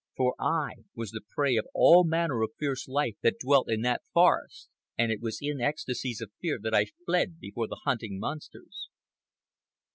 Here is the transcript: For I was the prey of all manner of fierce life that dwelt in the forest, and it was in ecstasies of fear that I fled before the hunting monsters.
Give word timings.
For 0.17 0.33
I 0.39 0.77
was 0.95 1.11
the 1.11 1.21
prey 1.29 1.57
of 1.57 1.67
all 1.75 2.03
manner 2.03 2.41
of 2.41 2.53
fierce 2.57 2.87
life 2.87 3.17
that 3.21 3.37
dwelt 3.39 3.69
in 3.69 3.83
the 3.83 3.99
forest, 4.15 4.67
and 4.97 5.11
it 5.11 5.21
was 5.21 5.37
in 5.39 5.61
ecstasies 5.61 6.21
of 6.21 6.31
fear 6.41 6.57
that 6.59 6.73
I 6.73 6.85
fled 7.05 7.37
before 7.39 7.67
the 7.67 7.81
hunting 7.85 8.17
monsters. 8.17 8.89